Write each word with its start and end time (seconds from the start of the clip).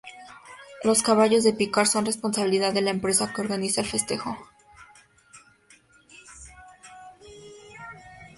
Los 0.83 1.03
caballos 1.03 1.43
de 1.43 1.53
picar 1.53 1.85
son 1.85 2.07
responsabilidad 2.07 2.73
de 2.73 2.81
la 2.81 2.89
empresa 2.89 3.31
que 3.31 3.39
organiza 3.41 3.81
el 3.81 3.87
festejo. 3.87 4.35